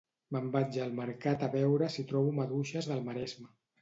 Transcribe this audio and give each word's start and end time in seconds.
Me'n 0.35 0.47
vaig 0.55 0.77
al 0.85 0.95
mercat 0.99 1.45
a 1.47 1.49
veure 1.57 1.91
si 1.97 2.07
trobo 2.13 2.33
maduixes 2.41 2.89
del 2.93 3.05
Maresme 3.11 3.53